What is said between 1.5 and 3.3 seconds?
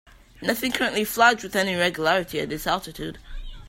any regularity at this altitude.